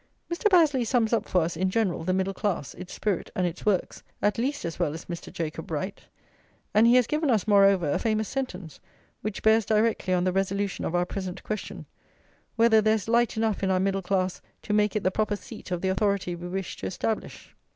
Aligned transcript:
Mr. 0.33 0.49
Bazley 0.49 0.83
sums 0.83 1.13
up 1.13 1.29
for 1.29 1.41
us, 1.41 1.55
in 1.55 1.69
general, 1.69 2.03
the 2.03 2.11
middle 2.11 2.33
class, 2.33 2.73
its 2.73 2.91
spirit 2.91 3.29
and 3.35 3.45
its 3.45 3.67
works, 3.67 4.01
at 4.19 4.39
least 4.39 4.65
as 4.65 4.79
well 4.79 4.95
as 4.95 5.05
Mr. 5.05 5.31
Jacob 5.31 5.67
Bright; 5.67 6.01
and 6.73 6.87
he 6.87 6.95
has 6.95 7.05
given 7.05 7.29
us, 7.29 7.47
moreover, 7.47 7.87
a 7.87 7.99
famous 7.99 8.27
sentence, 8.27 8.79
which 9.21 9.43
bears 9.43 9.63
directly 9.63 10.11
on 10.15 10.23
the 10.23 10.33
resolution 10.33 10.85
of 10.85 10.95
our 10.95 11.05
present 11.05 11.43
question, 11.43 11.85
whether 12.55 12.81
there 12.81 12.95
is 12.95 13.07
light 13.07 13.37
enough 13.37 13.61
in 13.61 13.69
our 13.69 13.79
middle 13.79 14.01
class 14.01 14.41
to 14.63 14.73
make 14.73 14.95
it 14.95 15.03
the 15.03 15.11
proper 15.11 15.35
seat 15.35 15.69
of 15.69 15.81
the 15.83 15.89
authority 15.89 16.33
we 16.35 16.47
wish 16.47 16.77
to 16.77 16.87
establish. 16.87 17.53